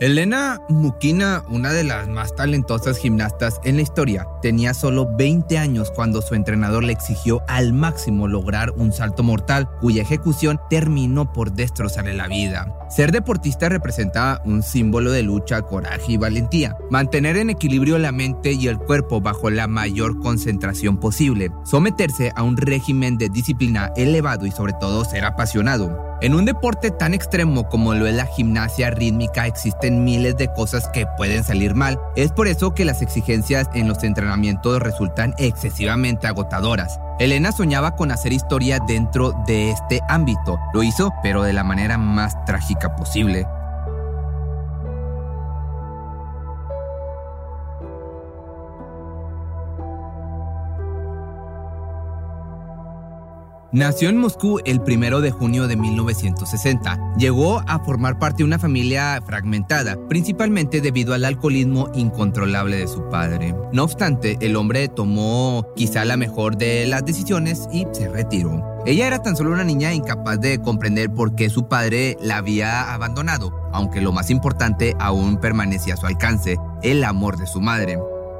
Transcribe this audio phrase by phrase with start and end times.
[0.00, 5.90] Elena Mukina, una de las más talentosas gimnastas en la historia, tenía solo 20 años
[5.90, 11.50] cuando su entrenador le exigió al máximo lograr un salto mortal cuya ejecución terminó por
[11.50, 12.72] destrozarle la vida.
[12.88, 16.76] Ser deportista representa un símbolo de lucha, coraje y valentía.
[16.90, 21.50] Mantener en equilibrio la mente y el cuerpo bajo la mayor concentración posible.
[21.64, 26.07] Someterse a un régimen de disciplina elevado y sobre todo ser apasionado.
[26.20, 30.88] En un deporte tan extremo como lo es la gimnasia rítmica existen miles de cosas
[30.88, 32.00] que pueden salir mal.
[32.16, 36.98] Es por eso que las exigencias en los entrenamientos resultan excesivamente agotadoras.
[37.20, 40.58] Elena soñaba con hacer historia dentro de este ámbito.
[40.74, 43.46] Lo hizo, pero de la manera más trágica posible.
[53.70, 57.16] Nació en Moscú el 1 de junio de 1960.
[57.18, 63.06] Llegó a formar parte de una familia fragmentada, principalmente debido al alcoholismo incontrolable de su
[63.10, 63.54] padre.
[63.74, 68.64] No obstante, el hombre tomó quizá la mejor de las decisiones y se retiró.
[68.86, 72.94] Ella era tan solo una niña incapaz de comprender por qué su padre la había
[72.94, 77.98] abandonado, aunque lo más importante aún permanecía a su alcance, el amor de su madre.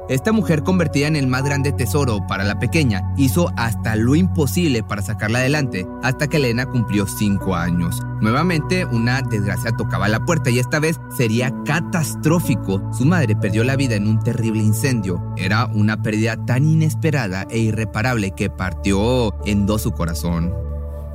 [0.09, 4.81] Esta mujer convertida en el más grande tesoro para la pequeña hizo hasta lo imposible
[4.81, 8.01] para sacarla adelante hasta que Elena cumplió 5 años.
[8.19, 12.81] Nuevamente una desgracia tocaba la puerta y esta vez sería catastrófico.
[12.91, 15.21] Su madre perdió la vida en un terrible incendio.
[15.37, 20.51] Era una pérdida tan inesperada e irreparable que partió en dos su corazón.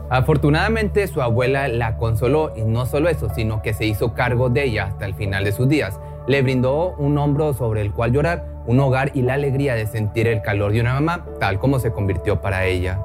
[0.08, 4.66] Afortunadamente su abuela la consoló y no solo eso, sino que se hizo cargo de
[4.66, 5.98] ella hasta el final de sus días.
[6.26, 10.26] Le brindó un hombro sobre el cual llorar un hogar y la alegría de sentir
[10.26, 13.00] el calor de una mamá, tal como se convirtió para ella.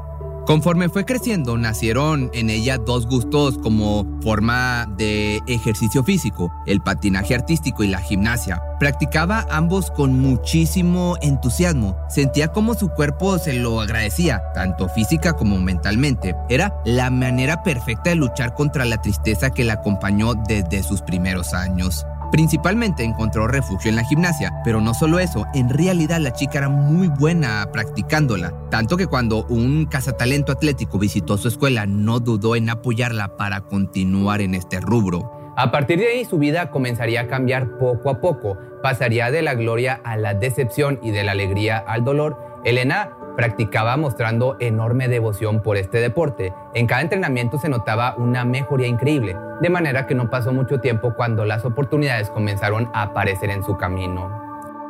[0.46, 7.35] Conforme fue creciendo, nacieron en ella dos gustos como forma de ejercicio físico, el patinaje
[7.35, 8.63] artístico y la gimnasia.
[8.80, 11.96] Practicaba ambos con muchísimo entusiasmo.
[12.09, 16.36] Sentía como su cuerpo se lo agradecía, tanto física como mentalmente.
[16.50, 21.53] Era la manera perfecta de luchar contra la tristeza que la acompañó desde sus primeros
[21.53, 22.07] años.
[22.32, 26.70] Principalmente encontró refugio en la gimnasia, pero no solo eso, en realidad la chica era
[26.70, 32.70] muy buena practicándola, tanto que cuando un cazatalento atlético visitó su escuela no dudó en
[32.70, 35.32] apoyarla para continuar en este rubro.
[35.58, 39.56] A partir de ahí su vida comenzaría a cambiar poco a poco, pasaría de la
[39.56, 42.62] gloria a la decepción y de la alegría al dolor.
[42.64, 46.54] Elena practicaba mostrando enorme devoción por este deporte.
[46.74, 51.14] En cada entrenamiento se notaba una mejoría increíble, de manera que no pasó mucho tiempo
[51.16, 54.30] cuando las oportunidades comenzaron a aparecer en su camino.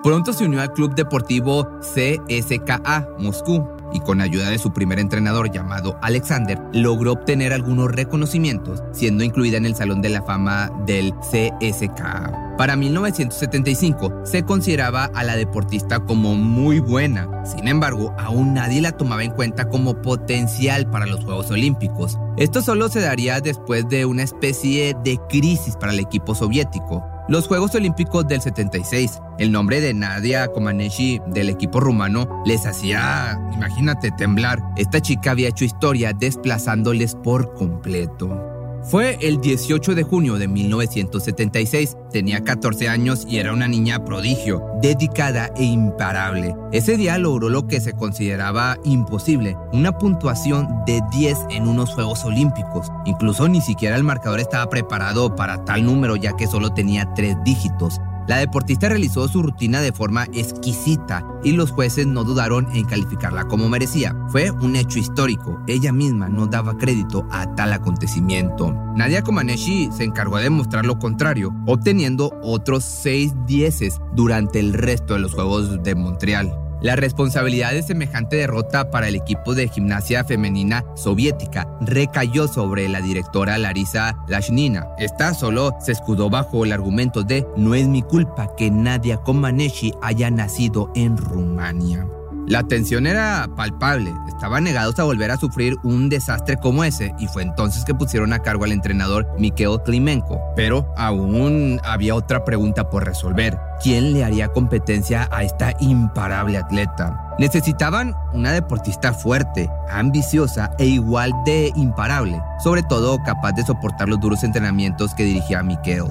[0.02, 5.52] Pronto se unió al club deportivo CSKA Moscú, y con ayuda de su primer entrenador
[5.52, 11.14] llamado Alexander, logró obtener algunos reconocimientos, siendo incluida en el Salón de la Fama del
[11.22, 12.56] CSKA.
[12.58, 18.92] Para 1975 se consideraba a la deportista como muy buena, sin embargo aún nadie la
[18.92, 22.20] tomaba en cuenta como potencial para los Juegos Olímpicos.
[22.36, 27.48] Esto solo se daría después de una especie de crisis para el equipo soviético, los
[27.48, 29.22] Juegos Olímpicos del 76.
[29.38, 34.60] El nombre de Nadia Comaneci del equipo rumano les hacía, imagínate, temblar.
[34.76, 38.49] Esta chica había hecho historia desplazándoles por completo.
[38.84, 41.98] Fue el 18 de junio de 1976.
[42.12, 46.56] Tenía 14 años y era una niña prodigio, dedicada e imparable.
[46.72, 52.24] Ese día logró lo que se consideraba imposible, una puntuación de 10 en unos Juegos
[52.26, 52.88] Olímpicos.
[53.06, 57.36] Incluso ni siquiera el marcador estaba preparado para tal número ya que solo tenía tres
[57.44, 58.00] dígitos.
[58.30, 63.46] La deportista realizó su rutina de forma exquisita y los jueces no dudaron en calificarla
[63.46, 64.16] como merecía.
[64.28, 65.60] Fue un hecho histórico.
[65.66, 68.72] Ella misma no daba crédito a tal acontecimiento.
[68.96, 75.16] Nadia Comaneci se encargó de demostrar lo contrario, obteniendo otros seis dieces durante el resto
[75.16, 76.69] de los Juegos de Montreal.
[76.82, 83.02] La responsabilidad de semejante derrota para el equipo de gimnasia femenina soviética recayó sobre la
[83.02, 84.88] directora Larisa Lashnina.
[84.98, 89.94] Esta solo se escudó bajo el argumento de no es mi culpa que Nadia Comaneci
[90.02, 92.08] haya nacido en Rumania.
[92.48, 97.28] La tensión era palpable, estaban negados a volver a sufrir un desastre como ese y
[97.28, 100.40] fue entonces que pusieron a cargo al entrenador Mikhail Klimenko.
[100.56, 103.60] Pero aún había otra pregunta por resolver.
[103.82, 107.34] ¿Quién le haría competencia a esta imparable atleta?
[107.40, 114.20] Necesitaban una deportista fuerte, ambiciosa e igual de imparable, sobre todo capaz de soportar los
[114.20, 116.08] duros entrenamientos que dirigía Mikhail.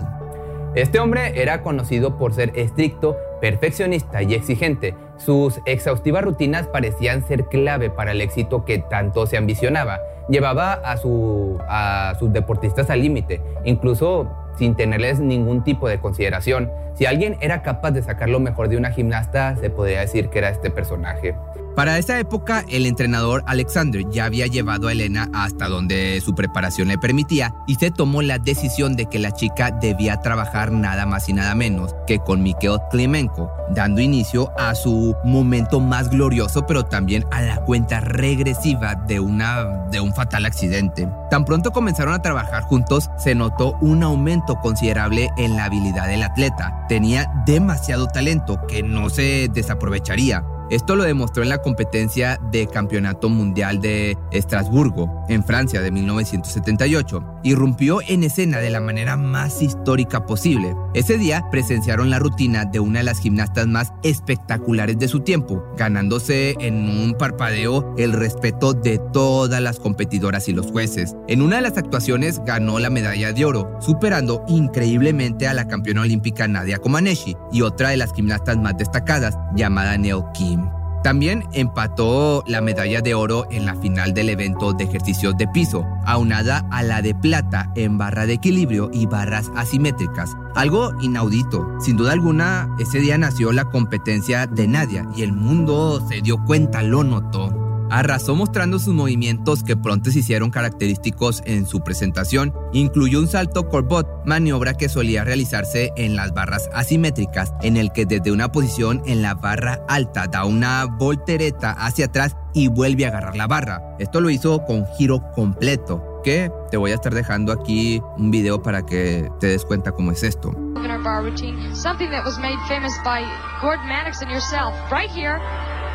[0.76, 4.94] Este hombre era conocido por ser estricto, perfeccionista y exigente.
[5.18, 9.98] Sus exhaustivas rutinas parecían ser clave para el éxito que tanto se ambicionaba.
[10.30, 14.26] Llevaba a, a sus deportistas al límite, incluso
[14.58, 16.70] sin tenerles ningún tipo de consideración.
[16.94, 20.38] Si alguien era capaz de sacar lo mejor de una gimnasta, se podría decir que
[20.38, 21.34] era este personaje.
[21.74, 26.88] Para esa época, el entrenador Alexander ya había llevado a Elena hasta donde su preparación
[26.88, 31.28] le permitía y se tomó la decisión de que la chica debía trabajar nada más
[31.28, 36.84] y nada menos que con Mikhail Klimenko, dando inicio a su momento más glorioso, pero
[36.84, 41.08] también a la cuenta regresiva de, una, de un fatal accidente.
[41.30, 46.22] Tan pronto comenzaron a trabajar juntos, se notó un aumento considerable en la habilidad del
[46.22, 46.86] atleta.
[46.88, 50.44] Tenía demasiado talento que no se desaprovecharía.
[50.70, 57.40] Esto lo demostró en la competencia de Campeonato Mundial de Estrasburgo, en Francia, de 1978.
[57.42, 60.74] Irrumpió en escena de la manera más histórica posible.
[60.92, 65.64] Ese día presenciaron la rutina de una de las gimnastas más espectaculares de su tiempo,
[65.78, 71.16] ganándose en un parpadeo el respeto de todas las competidoras y los jueces.
[71.28, 76.02] En una de las actuaciones ganó la medalla de oro, superando increíblemente a la campeona
[76.02, 80.57] olímpica Nadia Comaneci y otra de las gimnastas más destacadas, llamada Neo Kim.
[81.02, 85.84] También empató la medalla de oro en la final del evento de ejercicios de piso,
[86.04, 90.36] aunada a la de plata en barra de equilibrio y barras asimétricas.
[90.54, 91.66] Algo inaudito.
[91.80, 96.44] Sin duda alguna, ese día nació la competencia de Nadia y el mundo se dio
[96.44, 97.67] cuenta, lo notó.
[97.90, 102.54] Arrasó mostrando sus movimientos que pronto se hicieron característicos en su presentación.
[102.72, 108.06] Incluyó un salto corbot, maniobra que solía realizarse en las barras asimétricas, en el que
[108.06, 113.08] desde una posición en la barra alta da una voltereta hacia atrás y vuelve a
[113.08, 113.82] agarrar la barra.
[113.98, 118.62] Esto lo hizo con giro completo, que te voy a estar dejando aquí un video
[118.62, 120.52] para que te des cuenta cómo es esto.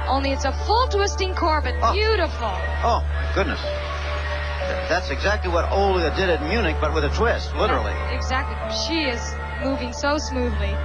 [0.07, 1.75] Only it's a full twisting Corbin.
[1.81, 1.94] Oh.
[1.94, 2.51] Beautiful.
[2.83, 3.03] Oh,
[3.33, 3.59] goodness.
[4.89, 7.94] That's exactly what Olga did at Munich, but with a twist, literally.
[8.13, 8.55] exactly.
[8.85, 10.75] She is moving so smoothly.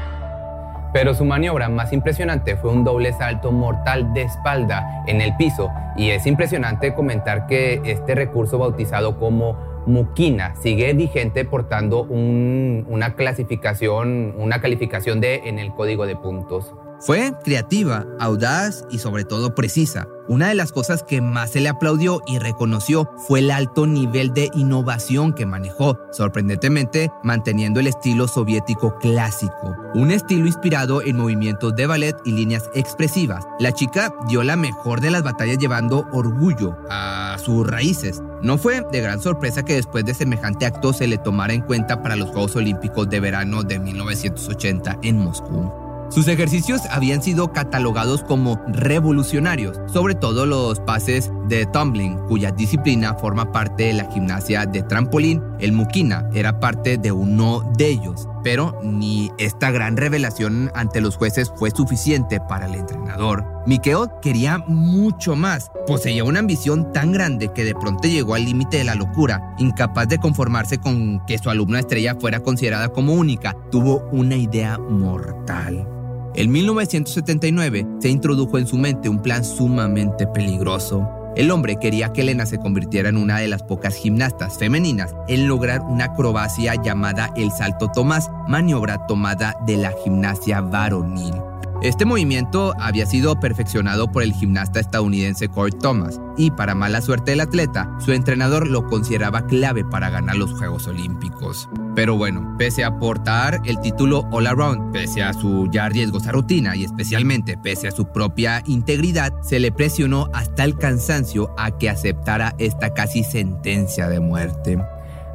[0.93, 5.71] Pero su maniobra más impresionante fue un doble salto mortal de espalda en el piso
[5.97, 13.15] y es impresionante comentar que este recurso bautizado como Mukina sigue vigente portando un, una
[13.15, 16.73] clasificación, una calificación de en el código de puntos.
[17.01, 20.09] Fue creativa, audaz y sobre todo precisa.
[20.27, 24.35] Una de las cosas que más se le aplaudió y reconoció fue el alto nivel
[24.35, 31.75] de innovación que manejó, sorprendentemente manteniendo el estilo soviético clásico, un estilo inspirado en movimientos
[31.77, 33.47] de ballet y líneas expresivas.
[33.59, 38.21] La chica dio la mejor de las batallas llevando orgullo a sus raíces.
[38.43, 42.03] No fue de gran sorpresa que después de semejante acto se le tomara en cuenta
[42.03, 45.88] para los Juegos Olímpicos de Verano de 1980 en Moscú.
[46.11, 53.15] Sus ejercicios habían sido catalogados como revolucionarios, sobre todo los pases de tumbling, cuya disciplina
[53.15, 55.43] forma parte de la gimnasia de trampolín.
[55.61, 61.17] El Mukina era parte de uno de ellos, pero ni esta gran revelación ante los
[61.17, 63.45] jueces fue suficiente para el entrenador.
[63.67, 65.71] Mikeo quería mucho más.
[65.87, 69.55] Poseía una ambición tan grande que de pronto llegó al límite de la locura.
[69.59, 74.79] Incapaz de conformarse con que su alumna estrella fuera considerada como única, tuvo una idea
[74.79, 75.98] mortal.
[76.39, 81.33] En 1979 se introdujo en su mente un plan sumamente peligroso.
[81.35, 85.49] El hombre quería que Elena se convirtiera en una de las pocas gimnastas femeninas en
[85.49, 91.35] lograr una acrobacia llamada el salto Tomás, maniobra tomada de la gimnasia varonil.
[91.81, 97.31] Este movimiento había sido perfeccionado por el gimnasta estadounidense Corey Thomas y para mala suerte
[97.31, 101.69] del atleta, su entrenador lo consideraba clave para ganar los Juegos Olímpicos.
[101.95, 106.75] Pero bueno, pese a aportar el título All Around, pese a su ya riesgosa rutina
[106.75, 111.91] y especialmente pese a su propia integridad, se le presionó hasta el cansancio a que
[111.91, 114.79] aceptara esta casi sentencia de muerte.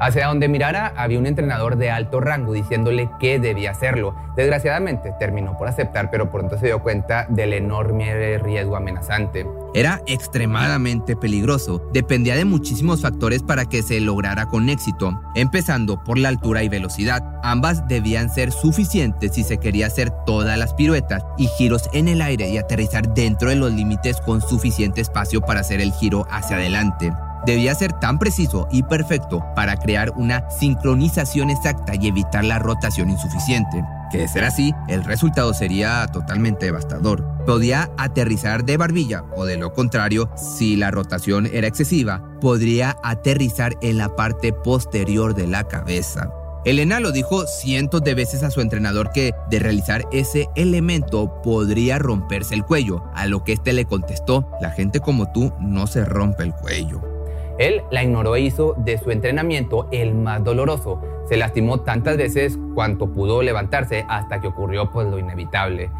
[0.00, 4.14] Hacia donde mirara había un entrenador de alto rango diciéndole que debía hacerlo.
[4.36, 9.46] Desgraciadamente terminó por aceptar, pero pronto se dio cuenta del enorme riesgo amenazante.
[9.74, 16.16] Era extremadamente peligroso, dependía de muchísimos factores para que se lograra con éxito, empezando por
[16.16, 17.40] la altura y velocidad.
[17.42, 22.22] Ambas debían ser suficientes si se quería hacer todas las piruetas y giros en el
[22.22, 26.56] aire y aterrizar dentro de los límites con suficiente espacio para hacer el giro hacia
[26.56, 27.12] adelante
[27.46, 33.10] debía ser tan preciso y perfecto para crear una sincronización exacta y evitar la rotación
[33.10, 33.84] insuficiente.
[34.10, 37.24] Que de ser así, el resultado sería totalmente devastador.
[37.46, 43.76] Podía aterrizar de barbilla o de lo contrario, si la rotación era excesiva, podría aterrizar
[43.82, 46.30] en la parte posterior de la cabeza.
[46.64, 51.98] Elena lo dijo cientos de veces a su entrenador que de realizar ese elemento podría
[51.98, 56.06] romperse el cuello, a lo que éste le contestó, la gente como tú no se
[56.06, 57.13] rompe el cuello.
[57.58, 61.00] Él la ignoró e hizo de su entrenamiento el más doloroso.
[61.26, 65.90] Se lastimó tantas veces cuanto pudo levantarse hasta que ocurrió pues lo inevitable.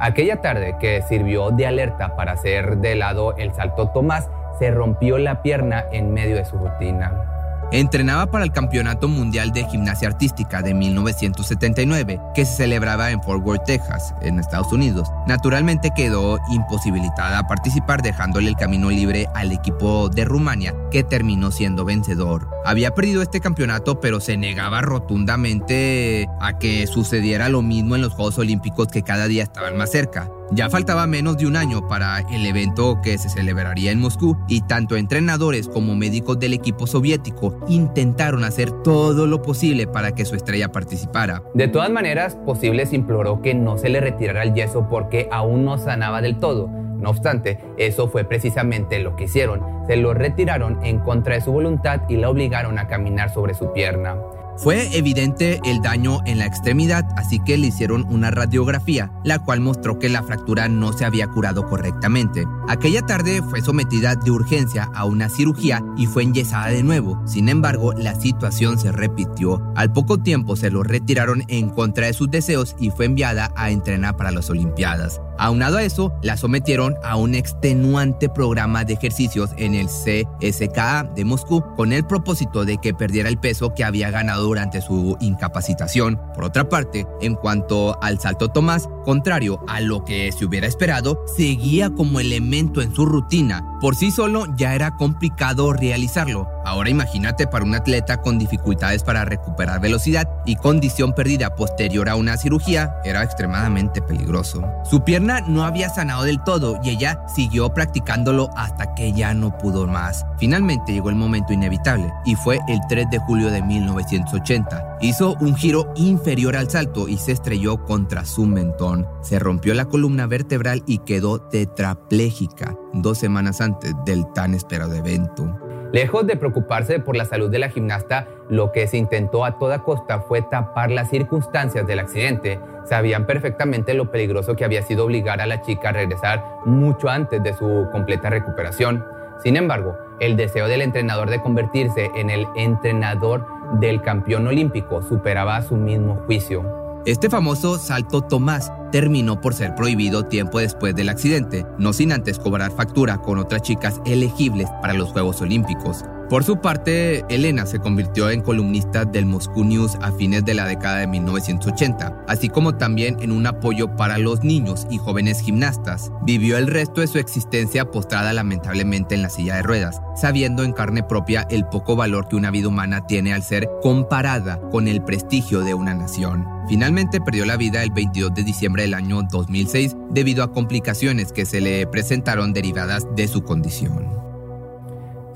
[0.00, 4.28] Aquella tarde que sirvió de alerta para hacer de lado el salto Tomás,
[4.58, 7.33] se rompió la pierna en medio de su rutina.
[7.74, 13.44] Entrenaba para el Campeonato Mundial de Gimnasia Artística de 1979, que se celebraba en Fort
[13.44, 15.10] Worth, Texas, en Estados Unidos.
[15.26, 21.50] Naturalmente quedó imposibilitada a participar dejándole el camino libre al equipo de Rumania, que terminó
[21.50, 22.53] siendo vencedor.
[22.66, 28.14] Había perdido este campeonato, pero se negaba rotundamente a que sucediera lo mismo en los
[28.14, 30.30] Juegos Olímpicos que cada día estaban más cerca.
[30.50, 34.62] Ya faltaba menos de un año para el evento que se celebraría en Moscú y
[34.62, 40.34] tanto entrenadores como médicos del equipo soviético intentaron hacer todo lo posible para que su
[40.34, 41.42] estrella participara.
[41.52, 45.76] De todas maneras, Posibles imploró que no se le retirara el yeso porque aún no
[45.76, 46.68] sanaba del todo.
[46.68, 49.73] No obstante, eso fue precisamente lo que hicieron.
[49.86, 53.72] Se lo retiraron en contra de su voluntad y la obligaron a caminar sobre su
[53.72, 54.16] pierna.
[54.56, 59.60] Fue evidente el daño en la extremidad, así que le hicieron una radiografía, la cual
[59.60, 62.44] mostró que la fractura no se había curado correctamente.
[62.68, 67.20] Aquella tarde fue sometida de urgencia a una cirugía y fue enyesada de nuevo.
[67.26, 69.60] Sin embargo, la situación se repitió.
[69.74, 73.70] Al poco tiempo se lo retiraron en contra de sus deseos y fue enviada a
[73.70, 75.20] entrenar para las Olimpiadas.
[75.36, 81.24] Aunado a eso, la sometieron a un extenuante programa de ejercicios en el CSKA de
[81.24, 86.20] Moscú con el propósito de que perdiera el peso que había ganado durante su incapacitación.
[86.34, 91.24] Por otra parte, en cuanto al salto Tomás, contrario a lo que se hubiera esperado,
[91.36, 93.73] seguía como elemento en su rutina.
[93.84, 96.48] Por sí solo ya era complicado realizarlo.
[96.64, 102.16] Ahora imagínate para un atleta con dificultades para recuperar velocidad y condición perdida posterior a
[102.16, 104.66] una cirugía, era extremadamente peligroso.
[104.84, 109.58] Su pierna no había sanado del todo y ella siguió practicándolo hasta que ya no
[109.58, 110.24] pudo más.
[110.38, 114.96] Finalmente llegó el momento inevitable y fue el 3 de julio de 1980.
[115.02, 119.06] Hizo un giro inferior al salto y se estrelló contra su mentón.
[119.20, 123.73] Se rompió la columna vertebral y quedó tetrapléjica dos semanas antes
[124.04, 125.58] del tan esperado evento.
[125.92, 129.84] Lejos de preocuparse por la salud de la gimnasta, lo que se intentó a toda
[129.84, 132.58] costa fue tapar las circunstancias del accidente.
[132.84, 137.42] Sabían perfectamente lo peligroso que había sido obligar a la chica a regresar mucho antes
[137.42, 139.04] de su completa recuperación.
[139.42, 143.46] Sin embargo, el deseo del entrenador de convertirse en el entrenador
[143.78, 146.83] del campeón olímpico superaba su mismo juicio.
[147.06, 152.38] Este famoso salto Tomás terminó por ser prohibido tiempo después del accidente, no sin antes
[152.38, 156.06] cobrar factura con otras chicas elegibles para los Juegos Olímpicos.
[156.30, 160.66] Por su parte, Elena se convirtió en columnista del Moscow News a fines de la
[160.66, 166.10] década de 1980, así como también en un apoyo para los niños y jóvenes gimnastas.
[166.22, 170.72] Vivió el resto de su existencia postrada lamentablemente en la silla de ruedas, sabiendo en
[170.72, 175.04] carne propia el poco valor que una vida humana tiene al ser comparada con el
[175.04, 176.48] prestigio de una nación.
[176.68, 181.44] Finalmente perdió la vida el 22 de diciembre del año 2006 debido a complicaciones que
[181.44, 184.23] se le presentaron derivadas de su condición.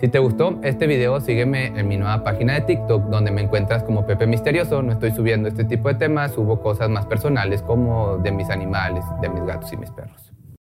[0.01, 3.83] Si te gustó este video, sígueme en mi nueva página de TikTok donde me encuentras
[3.83, 4.81] como Pepe Misterioso.
[4.81, 9.05] No estoy subiendo este tipo de temas, subo cosas más personales como de mis animales,
[9.21, 10.28] de mis gatos y mis perros.